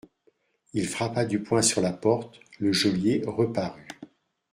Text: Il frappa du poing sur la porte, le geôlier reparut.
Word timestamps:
Il 0.73 0.87
frappa 0.87 1.25
du 1.25 1.43
poing 1.43 1.61
sur 1.61 1.79
la 1.79 1.93
porte, 1.93 2.39
le 2.57 2.73
geôlier 2.73 3.21
reparut. 3.27 3.87